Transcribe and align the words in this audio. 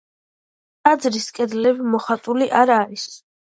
ტაძრის 0.87 1.29
კედლები 1.37 1.87
მოხატული 1.95 2.51
არ 2.65 2.77
არის. 2.81 3.09